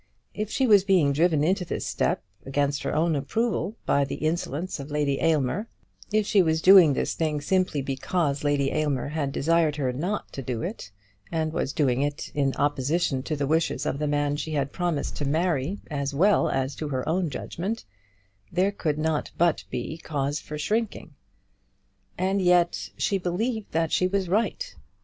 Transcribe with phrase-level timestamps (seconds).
[0.33, 4.79] If she was being driven into this step against her own approval, by the insolence
[4.79, 5.67] of Lady Aylmer,
[6.11, 10.41] if she was doing this thing simply because Lady Aylmer had desired her not to
[10.41, 10.89] do it,
[11.31, 15.17] and was doing it in opposition to the wishes of the man she had promised
[15.17, 17.85] to marry as well as to her own judgment,
[18.51, 21.13] there could not but be cause for shrinking.
[22.17, 24.75] And yet she believed that she was right.